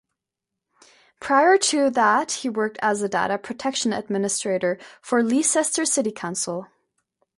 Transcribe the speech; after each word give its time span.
Prior 1.19 1.59
to 1.59 1.91
that 1.91 2.31
he 2.31 2.49
worked 2.49 2.79
as 2.81 3.03
a 3.03 3.07
data 3.07 3.37
protection 3.37 3.93
administrator 3.93 4.79
for 4.99 5.21
Leicester 5.21 5.85
City 5.85 6.11
Council. 6.11 6.65